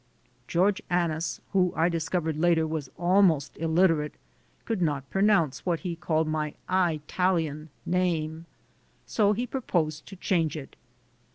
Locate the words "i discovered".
1.75-2.35